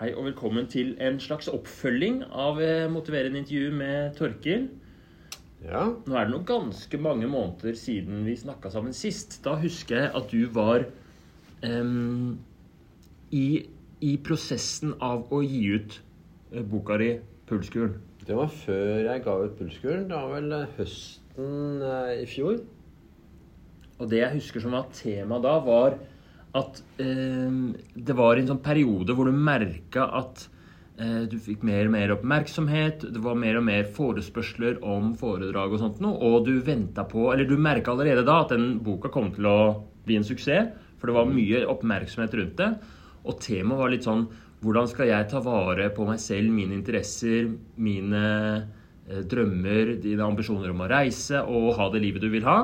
[0.00, 4.62] Hei og velkommen til en slags oppfølging av eh, motiverende intervju med Torkil.
[5.60, 5.82] Ja.
[6.08, 9.36] Nå er det nok ganske mange måneder siden vi snakka sammen sist.
[9.44, 10.86] Da husker jeg at du var
[11.60, 12.38] um,
[13.36, 13.66] i,
[14.00, 15.98] i prosessen av å gi ut
[16.54, 17.10] eh, boka di
[17.44, 18.00] 'Pulskuren'.
[18.24, 20.08] Det var før jeg ga ut Pulskuren.
[20.08, 21.84] Det var vel eh, høsten
[22.16, 22.64] i fjor.
[24.00, 26.00] Og det jeg husker som var tema da, var
[26.58, 27.52] at eh,
[27.94, 30.44] det var en sånn periode hvor du merka at
[31.00, 35.72] eh, du fikk mer og mer oppmerksomhet, det var mer og mer forespørsler om foredrag
[35.72, 39.12] og sånt noe, og du venta på Eller du merka allerede da at den boka
[39.12, 39.58] kom til å
[40.06, 42.70] bli en suksess, for det var mye oppmerksomhet rundt det.
[43.26, 44.26] Og temaet var litt sånn
[44.62, 47.48] Hvordan skal jeg ta vare på meg selv, mine interesser,
[47.82, 48.20] mine
[48.54, 52.60] eh, drømmer, dine ambisjoner om å reise og ha det livet du vil ha?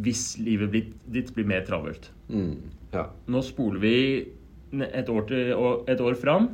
[0.00, 0.72] hvis livet
[1.12, 2.08] ditt blir mer travelt.
[2.32, 2.56] Mm.
[2.92, 3.06] Ja.
[3.32, 3.96] Nå spoler vi
[4.88, 5.52] et år, til,
[5.88, 6.50] et år fram.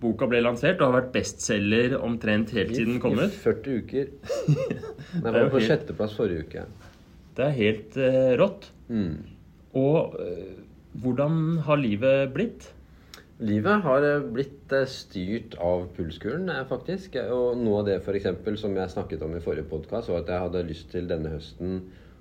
[0.00, 3.28] Boka ble lansert og har vært bestselger omtrent helt siden den kom ut.
[3.28, 4.12] I 40 uker.
[5.20, 6.66] Er var på helt- sjetteplass forrige uke.
[7.36, 8.70] Det er helt uh, rått.
[8.90, 9.16] Mm.
[9.78, 10.52] Og uh,
[11.02, 12.70] hvordan har livet blitt?
[13.40, 17.14] Livet har eh, blitt styrt av pulskuren, faktisk.
[17.32, 20.28] Og noe av det for eksempel, som jeg snakket om i forrige podkast, var at
[20.28, 21.78] jeg hadde lyst til denne høsten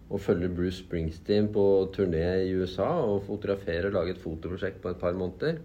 [0.10, 4.94] å følge Bruce Springsteen på turné i USA og fotografere og lage et fotoprosjekt på
[4.94, 5.60] et par måneder.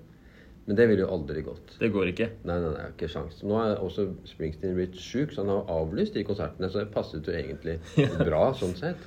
[0.64, 1.74] Men det ville jo aldri gått.
[1.80, 2.28] Det går ikke.
[2.48, 3.42] Nei, nei, nei, ikke sjans.
[3.44, 6.70] Nå er også Springsteen blitt sjuk, så han har avlyst de konsertene.
[6.72, 7.78] Så det passet jo egentlig
[8.28, 9.02] bra sånn sett.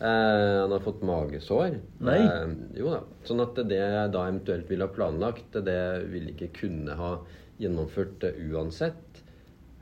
[0.00, 1.80] Eh, han har fått magesår.
[2.06, 2.18] Nei.
[2.22, 3.02] Eh, jo da.
[3.26, 5.80] Sånn at det jeg da eventuelt ville ha planlagt, det
[6.12, 7.16] ville ikke kunne ha
[7.60, 9.22] gjennomført det uansett.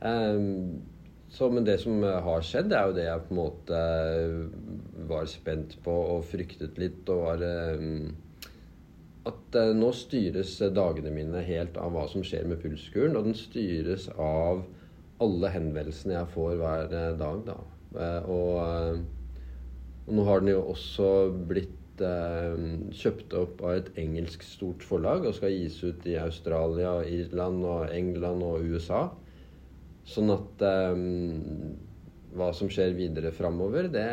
[0.00, 0.40] Eh,
[1.28, 3.82] så, men det som har skjedd, er jo det jeg på en måte
[5.10, 8.08] var spent på og fryktet litt og var eh,
[9.28, 13.28] at eh, nå styres eh, dagene mine helt av hva som skjer med pulskuren, og
[13.28, 14.64] den styres av
[15.22, 17.58] alle henvendelsene jeg får hver eh, dag, da.
[17.96, 21.08] Eh, og, eh, og nå har den jo også
[21.50, 22.66] blitt eh,
[23.02, 27.88] kjøpt opp av et engelsk stort forlag og skal gis ut i Australia, Irland, og
[27.94, 29.08] England og USA.
[30.08, 31.74] Sånn at um,
[32.38, 34.04] hva som skjer videre framover, det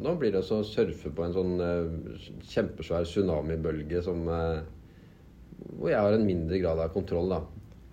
[0.00, 2.18] Nå blir det å surfe på en sånn uh,
[2.50, 4.60] kjempesvær tsunamibølge som uh,
[5.78, 7.40] Hvor jeg har en mindre grad av kontroll, da.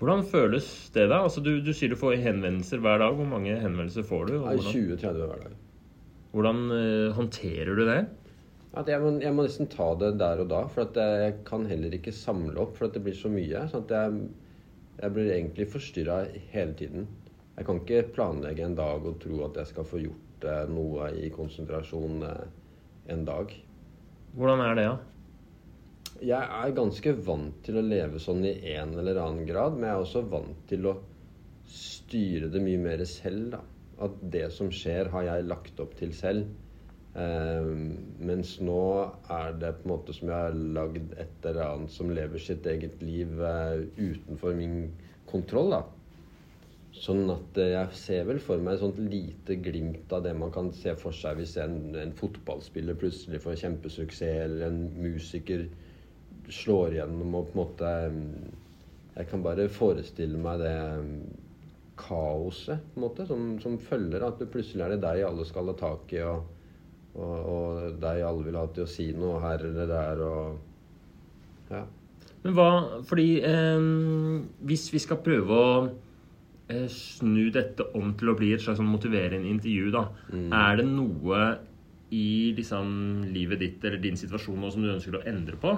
[0.01, 1.21] Hvordan føles det, da?
[1.23, 3.16] Altså, du, du sier du får henvendelser hver dag.
[3.16, 4.33] Hvor mange henvendelser får du?
[4.41, 5.57] og Jeg Hvordan, er 20-30 hver dag.
[6.35, 7.99] hvordan uh, håndterer du det?
[8.75, 12.11] Jeg, må, jeg må nesten ta det der og da, for jeg kan heller ikke
[12.11, 12.75] samle opp.
[12.75, 13.63] For det blir så mye.
[13.72, 14.25] Sånn at jeg,
[14.99, 17.07] jeg blir egentlig forstyrra hele tiden.
[17.55, 21.09] Jeg kan ikke planlegge en dag og tro at jeg skal få gjort eh, noe
[21.16, 22.47] i konsentrasjon eh,
[23.16, 23.53] en dag.
[24.35, 25.11] Hvordan er det, da?
[26.25, 29.95] Jeg er ganske vant til å leve sånn i en eller annen grad, men jeg
[29.95, 30.97] er også vant til å
[31.71, 33.55] styre det mye mer selv.
[33.55, 33.63] da.
[34.05, 36.47] At det som skjer, har jeg lagt opp til selv.
[37.16, 37.95] Um,
[38.27, 38.79] mens nå
[39.31, 42.67] er det på en måte som jeg har lagd et eller annet som lever sitt
[42.67, 44.89] eget liv uh, utenfor min
[45.31, 45.72] kontroll.
[45.72, 45.83] da.
[46.95, 50.53] Sånn at eh, jeg ser vel for meg et sånt lite glimt av det man
[50.56, 55.66] kan se for seg hvis en, en fotballspiller plutselig får kjempesuksess, eller en musiker
[56.51, 58.53] slår igjennom og på en måte mm,
[59.16, 61.19] Jeg kan bare forestille meg det mm,
[62.00, 64.23] kaoset på en måte, som, som følger.
[64.28, 66.47] At det plutselig er det deg alle skal ha tak i, og,
[67.16, 70.25] og, og deg alle vil ha til å si noe her eller der.
[70.28, 71.85] og ja.
[72.44, 72.69] Men hva
[73.07, 73.88] Fordi eh,
[74.67, 75.95] hvis vi skal prøve å eh,
[76.90, 80.08] snu dette om til å bli et slags sånn motiverende intervju, da.
[80.34, 81.42] Er det noe
[82.16, 85.76] i liksom, livet ditt eller din situasjon nå som du ønsker å endre på?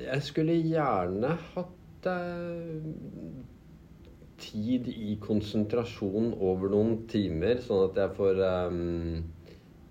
[0.00, 2.88] Jeg skulle gjerne hatt eh,
[4.40, 8.80] tid i konsentrasjon over noen timer, sånn at jeg får eh,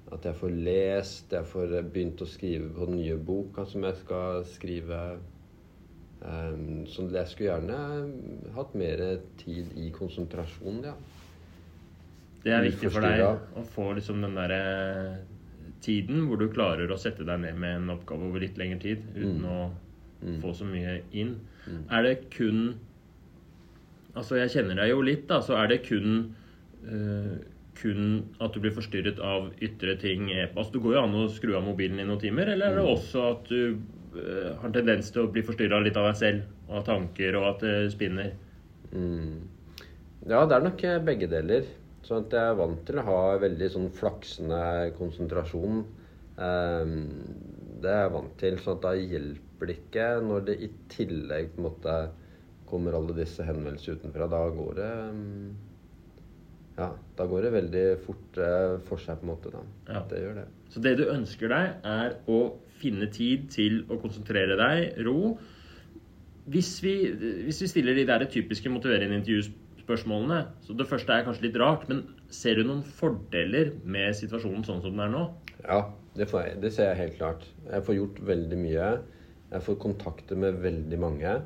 [0.09, 3.99] At jeg får lest, jeg får begynt å skrive på den nye boka som jeg
[3.99, 5.01] skal skrive.
[6.19, 6.55] Eh,
[6.91, 9.03] så jeg skulle gjerne hatt mer
[9.39, 10.95] tid i konsentrasjonen, ja.
[12.43, 13.23] Det er viktig for deg
[13.59, 14.59] å få liksom den derre
[15.83, 19.03] tiden hvor du klarer å sette deg ned med en oppgave over litt lengre tid
[19.15, 19.57] uten å
[20.39, 21.35] få så mye inn.
[21.91, 22.77] Er det kun
[24.17, 25.37] Altså, jeg kjenner deg jo litt, da.
[25.45, 26.15] Så er det kun
[26.89, 27.35] uh,
[27.79, 28.07] kun
[28.43, 30.27] at du blir forstyrret av ytre ting.
[30.33, 32.87] Altså, det går jo an å skru av mobilen i noen timer, eller er det
[32.89, 33.77] også at du
[34.13, 37.65] har tendens til å bli forstyrra litt av deg selv, og av tanker, og at
[37.65, 38.31] det spinner?
[38.91, 39.43] Mm.
[40.27, 41.67] Ja, det er nok eh, begge deler.
[42.03, 44.59] Sånn at jeg er vant til å ha veldig sånn flaksende
[44.97, 45.83] konsentrasjon.
[46.41, 46.97] Ehm,
[47.79, 48.57] Det er jeg vant til.
[48.59, 51.95] Så da hjelper det ikke når det i tillegg på en måte
[52.69, 54.27] kommer alle disse henvendelsene utenfra.
[54.31, 55.49] Da går det mm,
[56.79, 59.51] Ja, da går det veldig fort eh, for seg, på en måte.
[59.55, 59.63] da.
[59.93, 60.03] Ja.
[60.09, 60.47] Det gjør det.
[60.69, 62.39] Så det du ønsker deg, er å
[62.79, 65.33] finne tid til å konsentrere deg, ro.
[66.49, 66.95] Hvis vi,
[67.45, 71.87] hvis vi stiller de der typiske motiverende intervjuspørsmålene så Det første er kanskje litt rart,
[71.89, 75.23] men ser du noen fordeler med situasjonen sånn som den er nå?
[75.65, 75.79] Ja,
[76.15, 77.47] det, jeg, det ser jeg helt klart.
[77.69, 78.91] Jeg får gjort veldig mye.
[79.49, 81.39] Jeg får kontakter med veldig mange.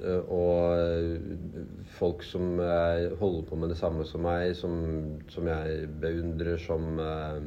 [0.00, 4.78] Eh, og folk som eh, holder på med det samme som meg, som,
[5.32, 7.40] som jeg beundrer, som eh,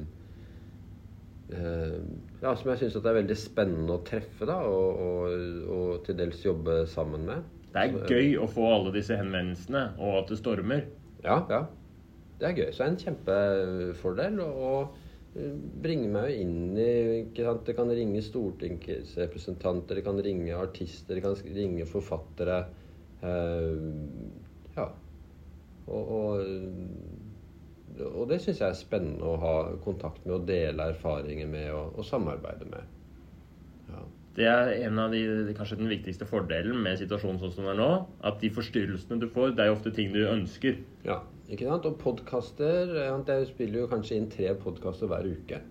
[1.57, 1.97] eh,
[2.43, 6.43] Ja, som jeg syns er veldig spennende å treffe, da, og, og, og til dels
[6.45, 7.45] jobbe sammen med.
[7.73, 10.85] Det er gøy å få alle disse henvendelsene, og at det stormer.
[11.23, 11.63] Ja, ja.
[12.39, 12.67] Det er gøy.
[12.69, 14.39] Så det er en kjempefordel.
[14.43, 17.25] Og eh, bringer meg jo inn i?
[17.33, 22.59] Det kan ringe stortingsrepresentanter, det kan ringe artister, det kan ringe forfattere.
[23.23, 23.87] Eh,
[24.75, 24.87] ja.
[25.83, 26.43] Og, og,
[28.13, 31.97] og det syns jeg er spennende å ha kontakt med og dele erfaringer med og,
[31.97, 32.99] og samarbeide med.
[33.89, 34.05] Ja.
[34.33, 35.19] Det er en av de,
[35.53, 37.89] kanskje den viktigste fordelen med situasjonen sånn som den er nå.
[38.25, 40.79] At de forstyrrelsene du får, det er jo ofte ting du ønsker.
[41.05, 41.19] Ja,
[41.53, 41.85] ikke sant?
[41.85, 45.61] Og podkaster Jeg spiller jo kanskje inn tre podkaster hver uke.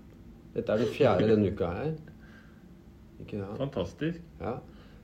[0.54, 1.96] Dette er den fjerde denne uka her.
[3.58, 4.22] Fantastisk.
[4.40, 4.58] Ja.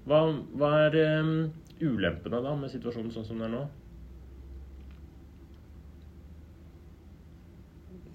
[0.09, 0.21] Hva,
[0.59, 1.35] hva er um,
[1.83, 3.65] ulempene da med situasjonen sånn som den er nå?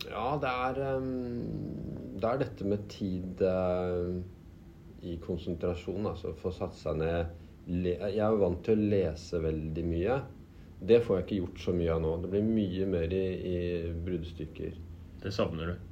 [0.08, 4.24] Ja, det er, um, det er dette med tid uh,
[5.04, 6.08] i konsentrasjon.
[6.10, 7.40] Altså få satt seg ned.
[7.68, 10.20] Jeg er jo vant til å lese veldig mye.
[10.84, 12.14] Det får jeg ikke gjort så mye av nå.
[12.24, 13.58] Det blir mye mer i, i
[14.04, 14.78] bruddstykker.
[15.24, 15.90] Det savner du.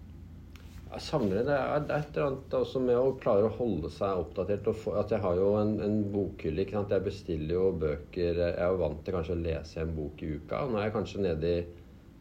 [0.91, 1.43] Jeg savner det.
[1.47, 4.67] Det er, et eller annet også med å klare å holde seg oppdatert.
[4.67, 6.65] Og få, at jeg har jo en, en bokhylle.
[6.65, 6.91] ikke sant?
[6.91, 8.41] Jeg bestiller jo bøker.
[8.43, 10.65] Jeg er jo vant til kanskje å lese en bok i uka.
[10.67, 11.61] Nå er jeg kanskje nede i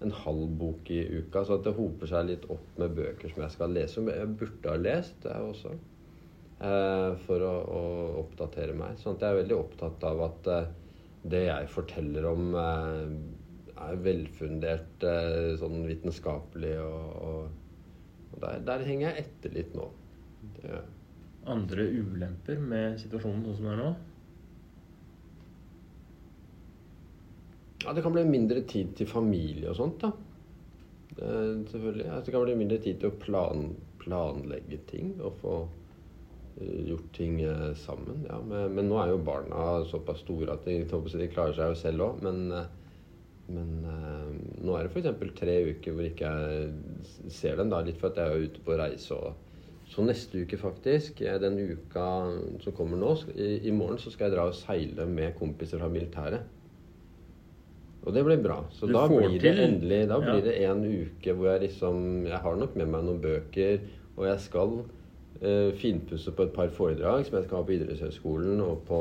[0.00, 3.42] en halv bok i uka, så at det hoper seg litt opp med bøker som
[3.44, 3.96] jeg skal lese.
[3.98, 5.74] Som jeg burde ha lest, det er også.
[6.60, 7.82] Eh, for å, å,
[8.20, 8.98] oppdatere meg.
[9.00, 10.66] Sånn at jeg er veldig opptatt av at eh,
[11.32, 15.06] det jeg forteller om, eh, er velfundert
[15.56, 19.86] sånn vitenskapelig og, og, der, der, henger jeg etter litt nå.
[20.58, 20.82] Det,
[21.48, 23.88] Andre ulemper med situasjonen sånn som den er nå?
[27.86, 30.12] Ja, det kan bli mindre tid til familie og sånt, da.
[31.16, 31.32] Det,
[31.72, 32.04] selvfølgelig.
[32.12, 33.70] Ja, det kan bli mindre tid til å plan,
[34.04, 35.60] planlegge ting og få
[36.58, 38.24] gjort ting uh, sammen.
[38.28, 38.40] Ja.
[38.42, 42.06] Men, men, nå er jo barna såpass store at de, de klarer seg jo selv
[42.08, 42.24] òg.
[42.26, 42.64] Men, uh,
[43.50, 43.70] men
[44.62, 45.32] nå er det f.eks.
[45.40, 48.76] tre uker hvor ikke jeg ser dem, da, litt for at jeg er ute på
[48.78, 49.16] reise.
[49.16, 49.48] og
[49.90, 52.06] så neste uke, faktisk, den uka
[52.62, 55.88] som kommer nå, i, i morgen så skal jeg dra og seile med kompiser fra
[55.90, 56.46] militæret.
[58.06, 58.60] Og det blir bra.
[58.72, 59.58] Så Du da blir det til.
[59.60, 60.20] endelig Da Ja.
[60.20, 63.80] blir det en uke hvor jeg liksom Jeg har nok med meg noen bøker,
[64.16, 64.84] og jeg skal eh,
[65.80, 68.98] finpusse på et par foredrag som jeg skal ha på idrettshøyskolen og på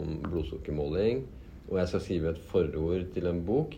[0.00, 1.26] om blodsukkermåling.
[1.68, 3.74] Og jeg skal skrive et forord til en bok.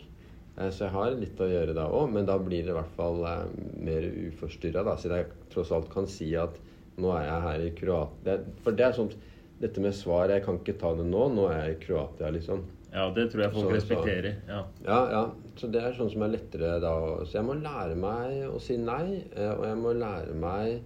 [0.57, 2.95] Eh, så jeg har litt å gjøre da òg, men da blir det i hvert
[2.97, 3.45] fall eh,
[3.83, 4.95] mer uforstyrra.
[4.99, 6.59] Siden jeg tross alt kan si at
[7.01, 8.33] nå er jeg her i Kroatia
[8.65, 9.13] For det er sånt
[9.61, 11.27] Dette med svar Jeg kan ikke ta det nå.
[11.35, 12.63] Nå er jeg i Kroatia, liksom.
[12.91, 14.35] Ja, det tror jeg folk Så- så- respekterer.
[14.47, 14.63] Ja.
[14.83, 15.21] Ja, ja.
[15.55, 16.93] Så det er sånn som er lettere da.
[17.23, 20.81] Så jeg må lære meg å si nei, eh, og jeg må lære meg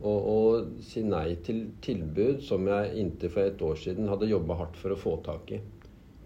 [0.00, 4.56] å, og, si nei til tilbud som jeg inntil for et år siden hadde jobba
[4.62, 5.60] hardt for å få tak i.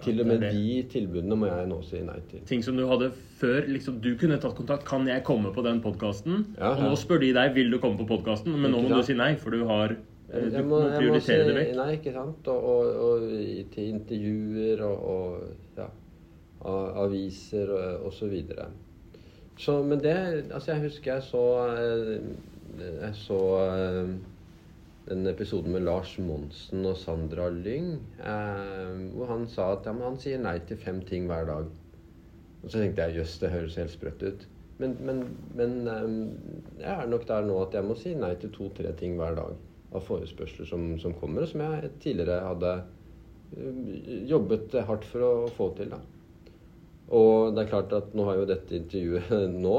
[0.04, 0.50] Til og med det.
[0.52, 2.42] de tilbudene må jeg nå si nei til.
[2.48, 3.68] Ting som du hadde før.
[3.70, 4.84] liksom Du kunne tatt kontakt.
[4.84, 7.96] 'Kan jeg komme på den podkasten?' Ja, Og nå spør de deg 'Vil du komme
[7.96, 9.96] på podkasten?' Men nå må du si nei, for du har
[10.32, 11.76] eh, Du må må si prioritere det vekk.
[11.76, 12.48] Nei, ikke sant.
[12.48, 15.88] Og, og, og til intervjuer og, og ja,
[17.04, 18.68] aviser og, og så videre.
[19.56, 21.44] Så, men det Altså, jeg husker jeg så
[21.78, 22.20] eh,
[22.78, 24.14] Jeg så eh,
[25.08, 30.16] den episoden med Lars Monsen og Sandra Lyng, eh, hvor han sa at ja, han
[30.20, 31.68] sier nei til fem ting hver dag.
[32.64, 34.46] Og så tenkte jeg jøss, det høres helt sprøtt ut.
[34.80, 35.20] Men, men,
[35.54, 36.08] men eh,
[36.80, 39.54] jeg er nok der nå at jeg må si nei til to-tre ting hver dag
[39.94, 45.32] av forespørsler som, som kommer, og som jeg tidligere hadde eh, jobbet hardt for å
[45.54, 45.92] få til.
[45.92, 46.00] da.
[47.14, 49.78] Og det er klart at nå har jo dette intervjuet nå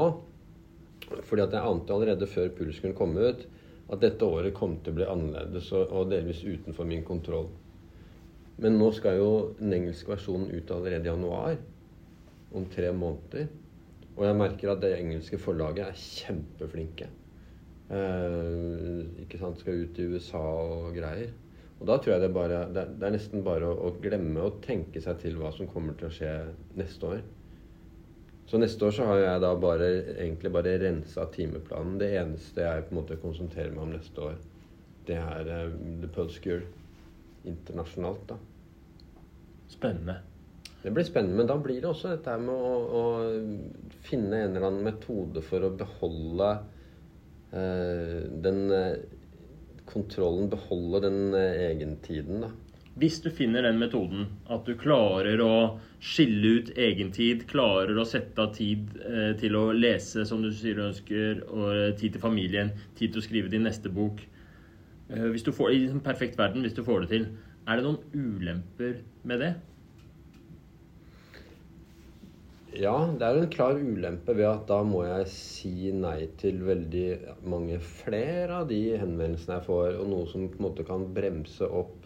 [1.06, 3.46] fordi at jeg ante allerede før pulsen kom ut
[3.92, 7.46] at dette året kom til å bli annerledes og, og delvis utenfor min kontroll.
[8.62, 11.58] Men nå skal jo den engelske versjonen ut allerede i januar.
[12.56, 13.48] Om tre måneder.
[14.16, 17.08] Og jeg merker at det engelske forlaget er kjempeflinke.
[17.92, 21.34] Eh, ikke sant, skal ut i USA og greier.
[21.76, 24.54] Og da tror jeg det, bare, det, det er nesten bare å, å, glemme å
[24.64, 26.32] tenke seg til hva som kommer til å skje
[26.80, 27.20] neste år.
[28.46, 29.88] Så neste år så har jeg da bare,
[30.22, 31.96] egentlig bare rensa timeplanen.
[31.98, 34.36] Det eneste jeg på en måte konsentrerer meg om neste år,
[35.08, 35.72] det er uh,
[36.02, 36.62] The Pulse School
[37.46, 38.38] internasjonalt, da.
[39.70, 40.20] Spennende.
[40.82, 44.68] Det blir spennende, men da blir det også dette med å, å finne en eller
[44.68, 46.50] annen metode for å beholde
[47.50, 48.94] uh, den uh,
[49.90, 52.54] kontrollen beholde den egentiden, da.
[52.96, 55.54] Hvis du finner den metoden, at du klarer å
[56.00, 60.48] skille ut egen tid, klarer å sette av tid eh, til å lese som du
[60.48, 64.22] sier du ønsker, og eh, tid til familien, tid til å skrive din neste bok
[64.24, 67.28] eh, hvis du får, I en perfekt verden, hvis du får det til,
[67.68, 68.96] er det noen ulemper
[69.28, 69.52] med det?
[72.80, 77.06] Ja, det er en klar ulempe ved at da må jeg si nei til veldig
[77.44, 81.68] mange flere av de henvendelsene jeg får, og noe som på en måte kan bremse
[81.68, 82.05] opp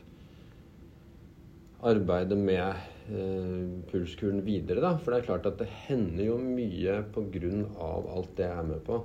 [1.87, 2.75] arbeidet med
[3.10, 4.82] eh, pulskuren videre.
[4.84, 7.54] da, For det er klart at det hender jo mye pga.
[7.80, 9.00] alt det jeg er med på.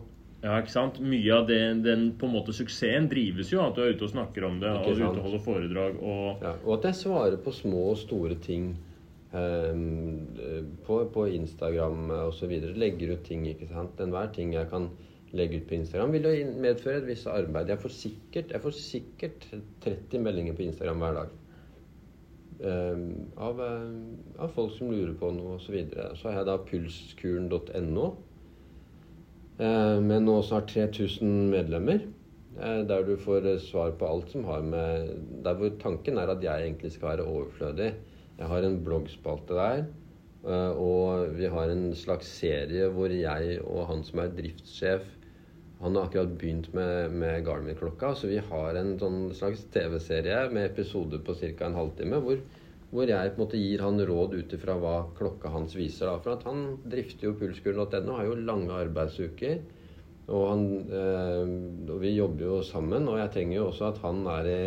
[0.46, 1.00] Ja, ikke sant?
[1.01, 4.05] Mye av det, den på en måte suksessen drives jo av at du er ute
[4.05, 6.01] og snakker om det, og ute og holder foredrag.
[6.01, 6.44] Og...
[6.44, 8.75] Ja, og at jeg svarer på små og store ting
[9.36, 10.27] Ehm,
[10.86, 12.51] på, på Instagram osv.
[12.75, 13.48] Legger ut ting.
[13.50, 14.00] ikke sant?
[14.00, 14.89] Enhver ting jeg kan
[15.36, 17.74] legge ut på Instagram, vil jo medføre et visst arbeid.
[17.74, 19.48] Jeg får sikkert, jeg får sikkert
[19.84, 21.34] 30 meldinger på Instagram hver dag.
[22.56, 25.66] Um, av, uh, av, folk som lurer på noe osv.
[25.66, 26.06] Så, videre.
[26.16, 28.06] så har jeg da pulskuren.no,
[29.60, 32.06] uh, med nå snart 3000 medlemmer.
[32.56, 35.10] Der du får svar på alt som har med
[35.44, 37.90] Der hvor tanken er at jeg egentlig skal være overflødig.
[38.38, 39.82] Jeg har en bloggspalte der.
[40.46, 45.08] Eh, og vi har en slags serie hvor jeg og han som er driftssjef
[45.86, 50.72] Han har akkurat begynt med, med Garmin-klokka, så vi har en sånn slags TV-serie med
[50.72, 51.68] episoder på ca.
[51.68, 52.39] en halvtime hvor,
[52.89, 56.10] hvor, jeg på en måte gir han råd ut ifra hva klokka hans viser.
[56.10, 56.18] Da.
[56.25, 59.62] For han drifter jo pulskuren.no, har jo lange arbeidsuker.
[60.25, 61.54] Og, han, øh,
[61.94, 64.60] og vi jobber jo sammen, og jeg trenger jo også at han er i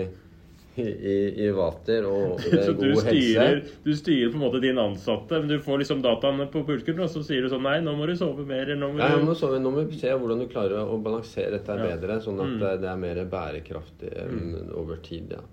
[0.83, 3.77] i, i vater og så god du styrer, helse.
[3.85, 7.13] Du styrer på en måte din ansatte, men du får liksom dataene på pulskuren, og
[7.13, 8.73] så sier du sånn Nei, nå må du sove mer.
[8.79, 11.79] Nå må, ja, må, sove, nå må vi se hvordan du klarer å balansere dette
[11.79, 11.93] ja.
[11.93, 12.65] bedre, sånn at mm.
[12.85, 14.75] det er mer bærekraftig mm.
[14.79, 15.37] over tid.
[15.37, 15.45] ja.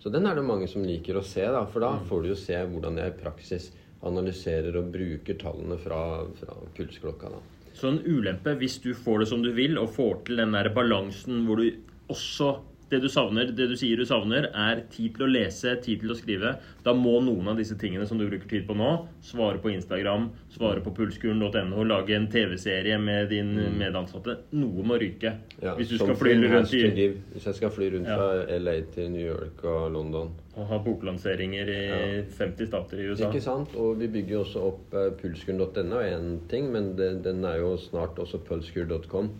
[0.00, 2.04] Så den er det mange som liker å se, da, for da mm.
[2.08, 3.70] får du jo se hvordan jeg i praksis
[4.08, 6.00] analyserer og bruker tallene fra,
[6.38, 7.34] fra pulsklokka.
[7.34, 7.42] da.
[7.76, 10.70] Så en ulempe, hvis du får det som du vil, og får til den der
[10.76, 11.68] balansen hvor du
[12.10, 12.54] også
[12.90, 16.10] det du savner, det du sier du savner, er tid til å lese, tid til
[16.10, 16.56] å skrive.
[16.82, 18.90] Da må noen av disse tingene som du bruker tid på nå,
[19.24, 23.78] svare på Instagram, svare på pulskuren.no, lage en TV-serie med din mm.
[23.78, 24.40] medansatte.
[24.58, 25.36] Noe må ryke.
[25.62, 28.16] Ja, hvis du skal fly rundt i Hvis jeg skal fly rundt ja.
[28.18, 30.34] fra LA til New York og London.
[30.58, 32.00] Og ha boklanseringer i ja.
[32.40, 33.28] 50 stater i USA.
[33.30, 33.76] Ikke sant.
[33.78, 37.62] Og vi bygger jo også opp uh, pulskuren.no, er én ting, men det, den er
[37.62, 39.30] jo snart også pulskur.com.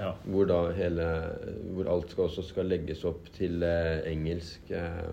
[0.00, 0.14] Ja.
[0.24, 1.06] Hvor, da hele,
[1.74, 5.10] hvor alt skal også skal legges opp til eh, engelsk eh,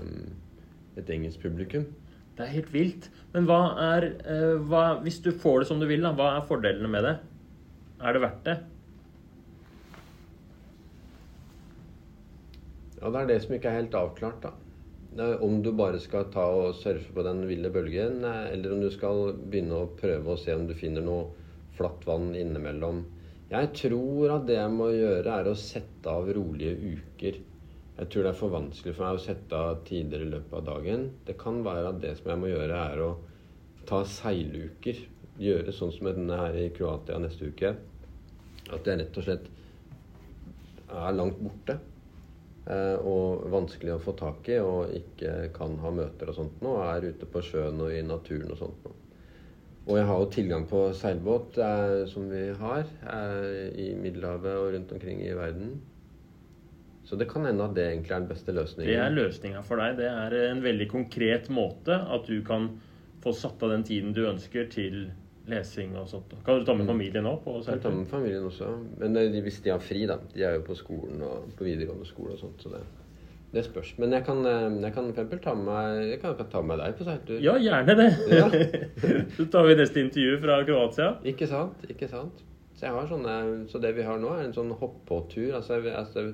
[0.97, 1.89] et engelsk publikum.
[2.37, 3.09] Det er helt vilt.
[3.33, 6.47] Men hva er eh, hva, Hvis du får det som du vil, da, hva er
[6.47, 7.15] fordelene med det?
[7.97, 8.55] Er det verdt det?
[13.01, 14.53] Ja, det er det som ikke er helt avklart, da.
[15.43, 19.33] Om du bare skal ta og surfe på den ville bølgen, eller om du skal
[19.49, 21.27] begynne å prøve å se om du finner noe
[21.77, 23.03] flatt vann innimellom
[23.47, 27.37] jeg tror at det jeg må gjøre, er å sette av rolige uker.
[27.97, 30.65] Jeg tror det er for vanskelig for meg å sette av tider i løpet av
[30.67, 31.05] dagen.
[31.25, 33.11] Det kan være at det som jeg må gjøre, er å
[33.87, 34.99] ta seiluker.
[35.39, 37.71] Gjøre sånn som denne her i Kroatia neste uke.
[38.67, 39.47] At jeg rett og slett
[40.91, 41.79] er langt borte.
[42.67, 46.75] Eh, og vanskelig å få tak i og ikke kan ha møter og sånt nå.
[46.83, 48.95] Er ute på sjøen og i naturen og sånt nå.
[49.87, 54.73] Og jeg har jo tilgang på seilbåt, eh, som vi har, eh, i Middelhavet og
[54.73, 55.77] rundt omkring i verden.
[57.05, 58.89] Så det kan hende at det egentlig er den beste løsningen.
[58.91, 59.95] Det er løsninga for deg.
[59.97, 62.67] Det er en veldig konkret måte at du kan
[63.23, 65.07] få satt av den tiden du ønsker til
[65.47, 66.35] lesing og sånt.
[66.43, 66.91] Kan du ta med mm.
[66.91, 67.47] familien òg?
[67.65, 68.73] Kan ta med familien også.
[68.99, 70.19] Men hvis de har fri, da.
[70.33, 72.59] De er jo på skolen og på videregående skole og sånt.
[72.61, 72.83] så det...
[73.57, 73.95] Det spørs.
[73.97, 77.07] Men jeg kan, eh, jeg kan for ta med, jeg kan, ta med deg på
[77.07, 77.39] seiltur.
[77.41, 78.09] Ja, gjerne det.
[78.29, 78.49] Ja.
[79.37, 81.07] så tar vi neste intervju fra Kroatia.
[81.31, 81.87] Ikke sant.
[81.89, 82.43] ikke sant.
[82.77, 83.37] Så, sånne,
[83.71, 85.55] så det vi har nå, er en sånn hopp-på-tur.
[85.57, 86.27] Altså, altså,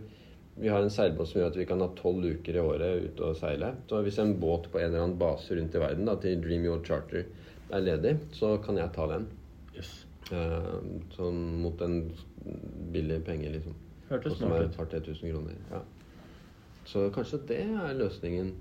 [0.59, 3.29] vi har en seilbåt som gjør at vi kan ha tolv uker i året ute
[3.29, 3.71] og seile.
[3.87, 6.67] Så hvis en båt på en eller annen base rundt i verden da, til Dream
[6.67, 7.23] Your Charter
[7.71, 9.31] er ledig, så kan jeg ta den.
[9.77, 9.95] Yes.
[10.27, 10.83] Uh,
[11.15, 12.01] sånn mot en
[12.91, 13.79] billig penge, liksom.
[14.11, 14.67] Hørtes smart ut.
[14.67, 15.55] et par-tre tusen kroner.
[15.71, 15.85] Ja.
[16.85, 18.51] Så kanskje det er løsningen.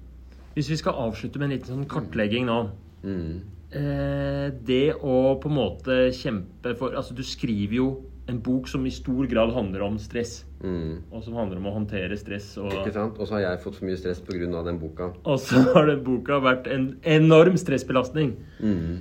[0.55, 2.71] Hvis vi skal avslutte med en liten sånn kartlegging nå
[3.03, 3.41] Mm.
[3.73, 8.85] eh, Det å på en måte kjempe for Altså, du skriver jo en bok som
[8.87, 10.45] i stor grad handler om stress.
[10.63, 11.01] Mm.
[11.11, 12.57] Og som handler om å håndtere stress.
[12.59, 13.19] Og, Ikke sant?
[13.19, 14.63] Og så har jeg fått for mye stress pga.
[14.65, 15.13] den boka.
[15.25, 18.37] og så har den boka vært en enorm stressbelastning.
[18.61, 19.01] Mm.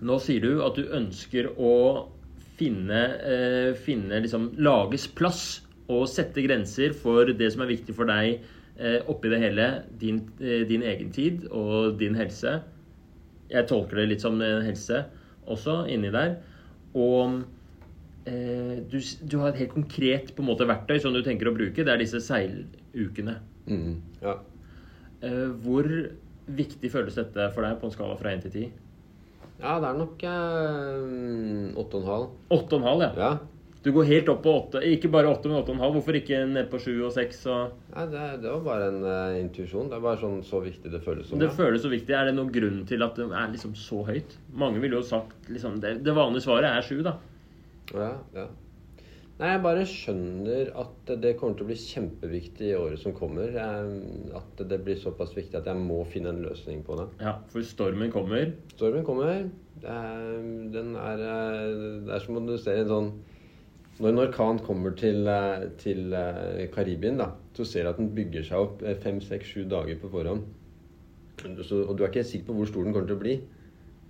[0.00, 2.06] Nå sier du at du ønsker å
[2.56, 8.10] finne, eh, finne liksom, Lages plass og sette grenser for det som er viktig for
[8.10, 8.40] deg
[8.78, 9.68] eh, oppi det hele.
[10.00, 12.60] Din, eh, din egen tid og din helse.
[13.50, 15.04] Jeg tolker det litt som helse
[15.50, 16.36] også inni der.
[16.94, 17.42] Og
[18.26, 21.56] eh, du, du har et helt konkret på en måte, verktøy som du tenker å
[21.56, 21.82] bruke.
[21.82, 23.40] Det er disse seilukene.
[23.66, 23.98] Mm.
[24.22, 24.38] Ja.
[25.26, 25.88] Eh, hvor
[26.50, 28.70] viktig føles dette for deg på en skala fra 1 til 10?
[29.60, 32.28] ja, det er nok eh, åtte og en halv.
[32.56, 33.10] 8,5, ja.
[33.20, 33.32] Ja.
[33.82, 34.82] Du går helt opp på åtte.
[34.84, 35.92] Ikke bare åtte, men 8,5.
[35.94, 37.42] Hvorfor ikke ned på sju og seks?
[37.48, 37.76] Og...
[37.94, 39.88] Nei, det, det var bare en uh, intuisjon.
[39.88, 41.40] Det bare sånn så viktig det føles som.
[41.40, 41.56] Det ja.
[41.56, 42.12] føles så viktig.
[42.16, 44.36] Er det noen grunn til at det er liksom så høyt?
[44.52, 47.16] Mange ville jo sagt liksom, det, det vanlige svaret er sju, da.
[47.94, 48.50] Ja, ja.
[49.40, 53.54] Nei, jeg bare skjønner at det kommer til å bli kjempeviktig i året som kommer.
[53.56, 57.06] Eh, At det blir såpass viktig at jeg må finne en løsning på det.
[57.24, 58.52] Ja, For stormen kommer.
[58.74, 59.46] Stormen kommer.
[59.80, 61.70] Den er eh,
[62.04, 63.12] Det er som om du ser en sånn
[64.00, 67.26] Når en orkan kommer til, eh, til eh, Karibien, da,
[67.56, 70.46] så ser du at den bygger seg opp eh, fem, seks, sju dager på forhånd.
[71.64, 73.34] Så, og du er ikke sikker på hvor stor den kommer til å bli.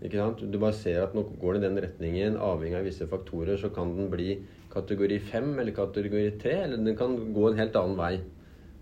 [0.01, 0.45] Ikke sant?
[0.47, 2.39] Du bare ser at nå går den i den retningen.
[2.41, 4.39] Avhengig av visse faktorer så kan den bli
[4.73, 8.15] kategori 5 eller kategori 3, eller den kan gå en helt annen vei.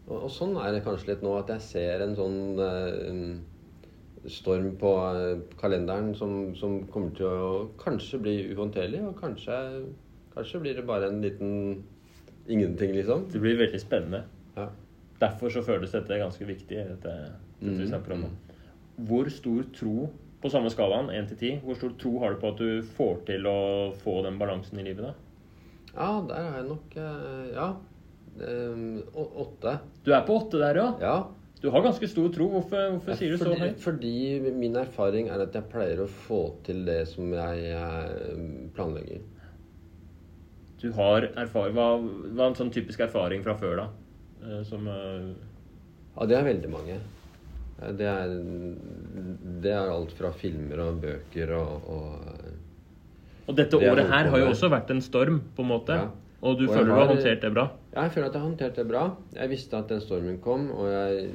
[0.06, 4.74] Og, og sånn er det kanskje litt nå, at jeg ser en sånn eh, storm
[4.80, 4.92] på
[5.60, 7.50] kalenderen som, som kommer til å
[7.80, 9.58] kanskje bli uhåndterlig, og kanskje,
[10.34, 11.84] kanskje blir det bare en liten
[12.48, 13.26] ingenting, liksom.
[13.32, 14.22] Det blir veldig spennende.
[14.56, 14.68] Ja.
[15.20, 17.14] Derfor så føles dette ganske viktig, dette,
[17.60, 18.28] dette vi Mm, snakker om nå.
[19.08, 20.08] Hvor stor tro,
[20.42, 23.24] på samme skalaen, 1 til 10, hvor stor tro har du på at du får
[23.26, 23.56] til å
[23.98, 25.14] få den balansen i livet, da?
[25.96, 27.68] Ja, der er jeg nok eh, Ja.
[28.40, 29.78] eh, åtte.
[30.04, 30.88] Du er på åtte der, ja?
[31.00, 31.16] Ja.
[31.60, 32.46] Du har ganske stor tro.
[32.52, 33.80] Hvorfor, hvorfor sier du så høyt?
[33.82, 39.18] fordi min erfaring er at jeg pleier å få til det som jeg eh, planlegger.
[40.80, 43.86] Du har erfaring hva, hva er en sånn typisk erfaring fra før, da?
[44.44, 45.32] Eh, Som eh,
[46.18, 46.98] Ja, det er veldig mange.
[47.98, 48.32] Det er,
[49.62, 54.42] det er alt fra filmer og bøker og, og Og dette Det året her har
[54.42, 55.94] jo også vært en storm, på en måte.
[55.94, 56.08] Ja.
[56.42, 57.64] Og du Og føler føler du har har- håndtert det bra?
[57.94, 59.04] Jeg føler at jeg har håndtert det bra.
[59.34, 61.30] Jeg visste at den stormen kom, og jeg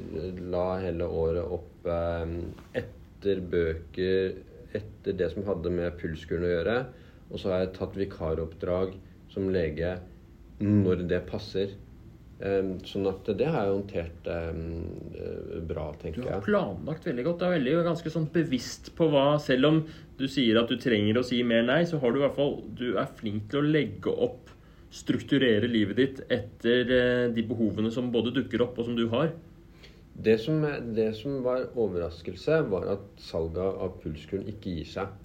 [0.52, 2.36] la hele året opp eh,
[2.80, 4.36] etter bøker,
[4.74, 6.76] etter det som hadde med pulskuren å gjøre.
[7.32, 8.94] Og så har jeg tatt vikaroppdrag
[9.34, 9.96] som lege
[10.62, 11.74] når det passer.
[12.44, 17.38] Eh, sånn at det har jeg håndtert eh, bra, Du har planlagt veldig godt.
[17.40, 19.78] Du er veldig ganske sånn bevisst på hva Selv om
[20.18, 22.56] du sier at du trenger å si mer nei, så har du i hvert fall
[22.74, 24.50] Du er flink til å legge opp
[24.94, 29.32] Strukturere livet ditt etter eh, de behovene som både dukker opp, og som du har.
[30.14, 30.60] Det som,
[30.94, 35.16] det som var overraskelse, var at salget av pulskuren ikke gir seg.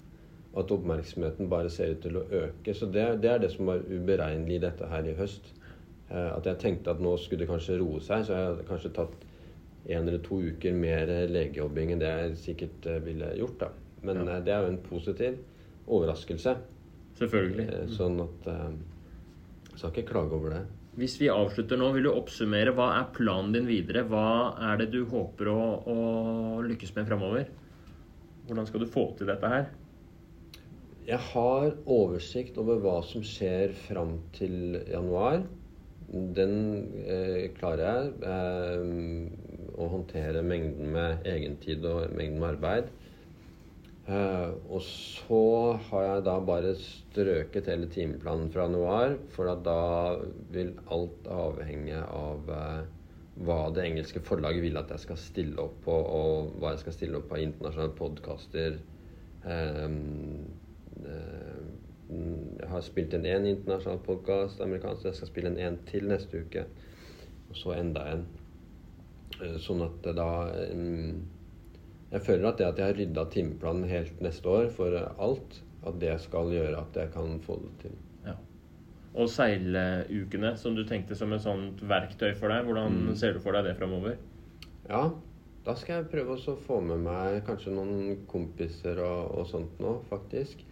[0.56, 2.74] At oppmerksomheten bare ser ut til å øke.
[2.74, 5.52] Så det, det er det som var uberegnelig i dette her i høst.
[6.10, 8.92] Eh, At jeg tenkte at nå skulle det kanskje roe seg, så jeg hadde kanskje
[8.96, 9.14] tatt
[9.86, 13.58] en eller to uker mer legejobbing enn det jeg sikkert eh, ville gjort.
[13.62, 13.68] da.
[14.02, 14.36] Men Ja.
[14.36, 15.38] eh, det er jo en positiv
[15.86, 16.56] overraskelse.
[17.20, 17.68] Selvfølgelig.
[17.70, 17.94] Mm.
[17.94, 18.50] Sånn at
[19.76, 20.62] skal ikke klage over det.
[21.00, 24.02] Hvis vi avslutter nå, vil du oppsummere hva er planen din videre?
[24.08, 25.96] Hva er det du håper å, å
[26.66, 27.46] lykkes med framover?
[28.48, 29.68] Hvordan skal du få til dette her?
[31.10, 35.40] Jeg har oversikt over hva som skjer fram til januar.
[36.36, 36.52] Den
[37.02, 38.12] eh, klarer jeg.
[38.30, 42.92] Eh, å håndtere mengden med egentid og mengden med arbeid.
[44.06, 45.40] Eh, og så
[45.88, 49.82] har jeg da bare strøket hele timeplanen fra januar, for at da
[50.54, 52.80] vil alt avhenge av eh,
[53.50, 56.98] hva det engelske forlaget vil at jeg skal stille opp på, og hva jeg skal
[57.00, 58.82] stille opp på internasjonale podkaster.
[61.08, 65.06] Jeg har spilt inn én internasjonal podkast, amerikansk.
[65.06, 66.64] Jeg skal spille inn en til neste uke.
[67.50, 68.24] Og så enda en.
[69.40, 70.28] Eh, Sånn at da
[70.74, 71.20] mm,
[72.10, 76.00] Jeg føler at det at jeg har rydda timeplanen helt neste år for alt, at
[76.02, 77.92] det skal gjøre at jeg kan få det til.
[78.26, 78.34] Ja.
[79.14, 83.54] Og seilukene, som du tenkte som et sånt verktøy for deg, hvordan ser du for
[83.54, 84.18] deg det framover?
[84.90, 85.04] Ja,
[85.62, 90.00] da skal jeg prøve å få med meg kanskje noen kompiser og, og sånt nå,
[90.10, 90.66] faktisk.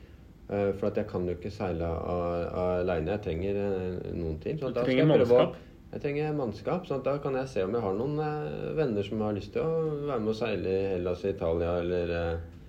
[0.48, 3.16] Eh, For jeg kan jo ikke seile aleine.
[3.16, 4.60] Jeg trenger eh, noen til.
[4.60, 5.56] Sånn, Du trenger mannskap.
[5.92, 6.86] Jeg trenger mannskap.
[6.88, 9.64] Så da kan jeg se om jeg har noen eh, venner som har lyst til
[9.64, 12.14] å være med og seile i Hellas Italia eller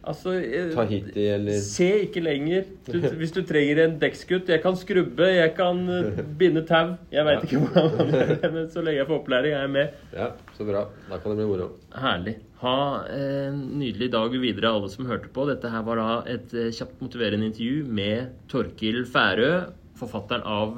[0.07, 2.63] Altså eh, Tahiti eller Se ikke lenger.
[2.87, 6.93] Du, hvis du trenger en dekksgutt Jeg kan skrubbe, jeg kan eh, binde tau.
[7.11, 7.47] Jeg veit Ja.
[7.47, 9.97] ikke hvordan man gjør det, men så lenge jeg får opplæring, er jeg med.
[10.15, 10.85] Ja, så bra.
[11.09, 11.67] Da kan det bli moro.
[11.99, 12.35] Herlig.
[12.63, 12.77] Ha
[13.15, 15.45] en nydelig dag videre, alle som hørte på.
[15.51, 19.51] Dette her var da et eh, kjapt motiverende intervju med Torkil Færø,
[19.99, 20.77] forfatteren av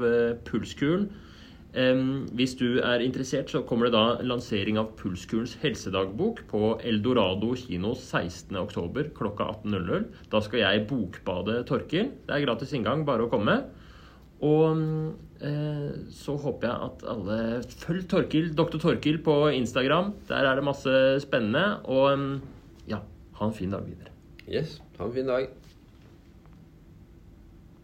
[0.49, 1.11] Pulskuren.
[1.71, 7.93] Hvis du er interessert, så kommer det da lansering av Pulskurens helsedagbok på Eldorado kino
[7.95, 9.13] 16.10.
[9.15, 10.09] klokka 18.00.
[10.33, 12.11] Da skal jeg bokbade Torkil.
[12.27, 13.61] Det er gratis inngang, bare å komme.
[14.41, 14.81] Og
[15.45, 17.39] eh, så håper jeg at alle
[17.85, 18.81] Følg Torkil, Dr.
[18.81, 20.15] Torkil på Instagram.
[20.27, 21.77] Der er det masse spennende.
[21.85, 23.03] Og ja,
[23.39, 24.11] ha en fin dag videre.
[24.49, 24.79] Yes.
[24.97, 25.60] Ha en fin dag.